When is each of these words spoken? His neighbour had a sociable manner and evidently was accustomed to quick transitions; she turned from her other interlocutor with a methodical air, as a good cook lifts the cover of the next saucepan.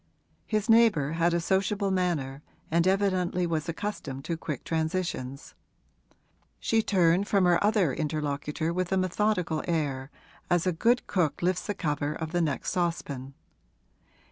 His 0.47 0.67
neighbour 0.67 1.11
had 1.11 1.31
a 1.31 1.39
sociable 1.39 1.91
manner 1.91 2.41
and 2.71 2.87
evidently 2.87 3.45
was 3.45 3.69
accustomed 3.69 4.25
to 4.25 4.35
quick 4.35 4.63
transitions; 4.63 5.53
she 6.59 6.81
turned 6.81 7.27
from 7.27 7.45
her 7.45 7.63
other 7.63 7.93
interlocutor 7.93 8.73
with 8.73 8.91
a 8.91 8.97
methodical 8.97 9.63
air, 9.67 10.09
as 10.49 10.65
a 10.65 10.71
good 10.71 11.05
cook 11.05 11.43
lifts 11.43 11.67
the 11.67 11.75
cover 11.75 12.15
of 12.15 12.31
the 12.31 12.41
next 12.41 12.71
saucepan. 12.71 13.35